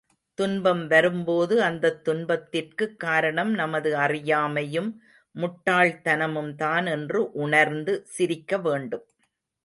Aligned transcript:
துன்பம் 0.33 0.87
வரும்போது, 0.87 1.61
அந்தத் 1.61 2.03
துன்பத்திற்குக் 2.03 2.99
காரணம் 2.99 3.51
நமது 3.53 3.95
அறியாமையும் 3.95 4.89
முட்டாள்தனமும்தான் 5.35 6.89
என்று 6.89 7.31
உணர்ந்து 7.31 8.05
சிரிக்க 8.05 8.57
வேண்டும். 8.57 9.05